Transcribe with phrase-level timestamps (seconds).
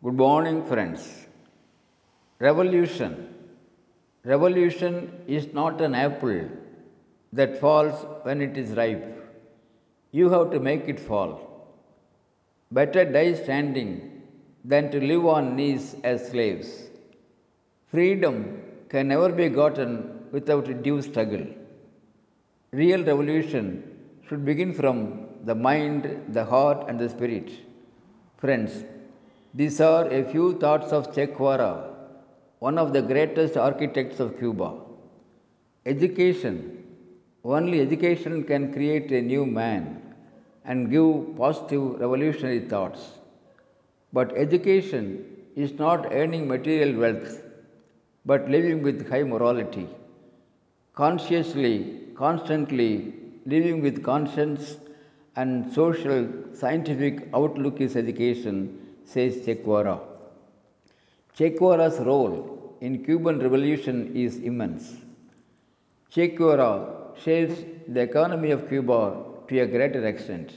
[0.00, 1.26] Good morning, friends.
[2.38, 3.34] Revolution.
[4.24, 6.42] Revolution is not an apple
[7.32, 9.06] that falls when it is ripe.
[10.12, 11.32] You have to make it fall.
[12.70, 14.22] Better die standing
[14.64, 16.68] than to live on knees as slaves.
[17.88, 21.44] Freedom can never be gotten without a due struggle.
[22.70, 23.66] Real revolution
[24.28, 27.50] should begin from the mind, the heart, and the spirit.
[28.36, 28.84] Friends,
[29.58, 31.70] these are a few thoughts of Che Guevara,
[32.60, 34.68] one of the greatest architects of Cuba.
[35.84, 36.84] Education,
[37.42, 40.00] only education can create a new man
[40.64, 43.00] and give positive revolutionary thoughts.
[44.12, 45.06] But education
[45.56, 47.42] is not earning material wealth,
[48.24, 49.88] but living with high morality.
[50.94, 51.74] Consciously,
[52.14, 53.12] constantly
[53.44, 54.76] living with conscience
[55.34, 59.98] and social scientific outlook is education, says Che Guevara.
[61.34, 64.96] Che Guevara's role in Cuban revolution is immense.
[66.10, 69.00] Che Guevara shapes the economy of Cuba
[69.48, 70.52] to a greater extent.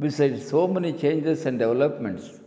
[0.00, 2.40] Besides so many changes and developments,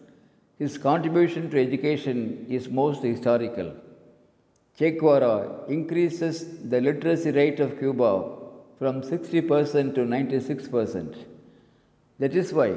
[0.58, 3.74] his contribution to education is most historical.
[4.78, 8.12] Che Guevara increases the literacy rate of Cuba
[8.80, 11.16] from 60% to 96%.
[12.20, 12.74] That is why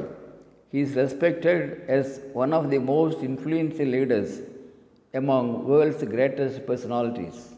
[0.73, 4.41] he is respected as one of the most influential leaders
[5.15, 7.55] among world's greatest personalities.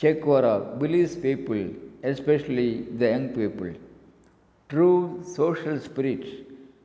[0.00, 0.14] Che
[0.78, 1.70] believes people,
[2.02, 3.72] especially the young people,
[4.68, 6.24] true social spirit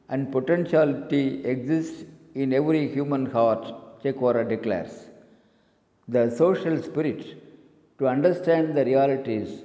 [0.09, 2.03] and potentiality exists
[2.35, 3.65] in every human heart,
[4.01, 5.05] Che declares.
[6.07, 7.37] The social spirit
[7.99, 9.63] to understand the realities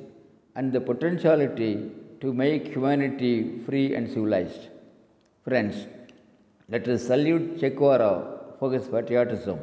[0.54, 4.68] and the potentiality to make humanity free and civilized.
[5.48, 5.76] Friends,
[6.68, 8.14] let us salute Che Guevara
[8.58, 9.58] for his patriotism.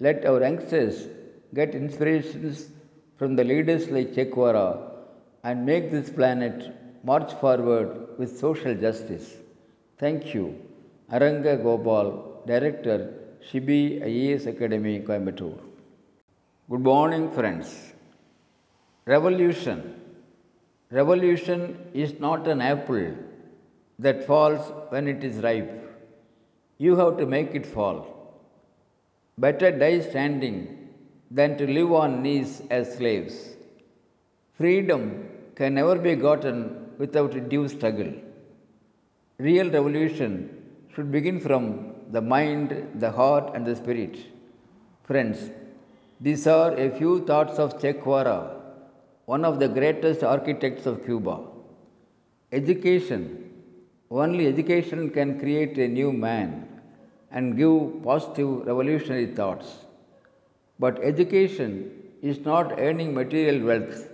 [0.00, 0.96] Let our youngsters
[1.54, 2.70] get inspirations
[3.16, 4.70] from the leaders like Che Guevara
[5.44, 6.56] and make this planet
[7.04, 9.36] march forward with social justice.
[9.98, 10.46] Thank you.
[11.12, 12.98] Aranga Gopal, Director,
[13.48, 15.60] Shibi IAS Academy, Coimbatore.
[16.68, 17.92] Good morning, friends.
[19.06, 19.80] Revolution.
[20.90, 21.62] Revolution
[21.94, 23.14] is not an apple
[23.98, 25.72] that falls when it is ripe.
[26.78, 27.98] You have to make it fall.
[29.36, 30.88] Better die standing
[31.30, 33.56] than to live on knees as slaves.
[34.56, 38.12] Freedom can never be gotten without a due struggle.
[39.38, 40.32] Real revolution
[40.94, 44.16] should begin from the mind, the heart, and the spirit.
[45.04, 45.50] Friends,
[46.20, 48.56] these are a few thoughts of Che Guevara,
[49.26, 51.40] one of the greatest architects of Cuba.
[52.50, 53.47] Education,
[54.10, 56.66] only education can create a new man
[57.30, 59.84] and give positive revolutionary thoughts.
[60.78, 61.90] But education
[62.22, 64.08] is not earning material wealth,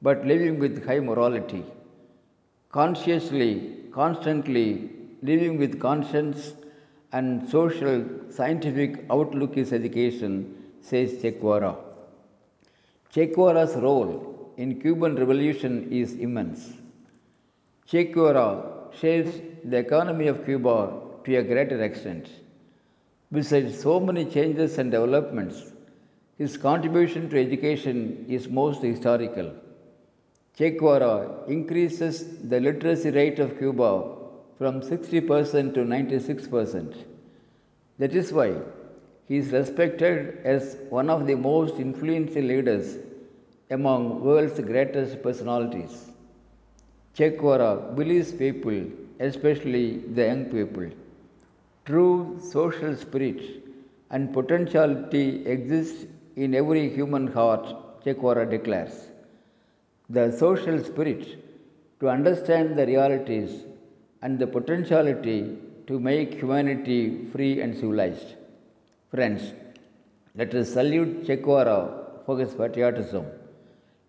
[0.00, 1.64] but living with high morality.
[2.70, 4.90] Consciously, constantly
[5.22, 6.52] living with conscience
[7.12, 11.74] and social scientific outlook is education, says Che Guevara.
[13.10, 16.74] Che Guevara's role in Cuban revolution is immense.
[17.86, 20.92] Che Guevara shapes the economy of Cuba
[21.24, 22.28] to a greater extent.
[23.30, 25.72] Besides so many changes and developments,
[26.38, 29.52] his contribution to education is most historical.
[30.56, 34.16] Che Guevara increases the literacy rate of Cuba
[34.56, 37.04] from 60% to 96%.
[37.98, 38.54] That is why
[39.28, 42.96] he is respected as one of the most influential leaders
[43.70, 46.06] among world's greatest personalities.
[47.14, 48.80] Che Guevara believes people,
[49.18, 50.88] especially the young people,
[51.84, 53.40] true social spirit
[54.10, 57.64] and potentiality exists in every human heart,
[58.04, 59.08] Che Guevara declares.
[60.08, 61.24] The social spirit
[62.00, 63.64] to understand the realities
[64.22, 65.58] and the potentiality
[65.88, 68.34] to make humanity free and civilized.
[69.10, 69.52] Friends,
[70.36, 71.78] let us salute Che Guevara
[72.24, 73.26] for his patriotism.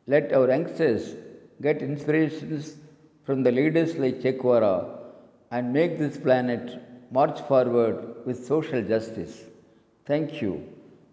[0.05, 1.15] Let our youngsters
[1.61, 2.75] get inspirations
[3.29, 4.75] from the leaders like Che Guevara
[5.51, 6.63] and make this planet
[7.17, 9.35] march forward with social justice.
[10.07, 10.53] Thank you.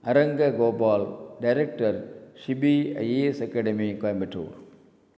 [0.07, 1.93] Aranga Gopal, Director,
[2.43, 4.66] Shibi IAS Academy, Coimbatore.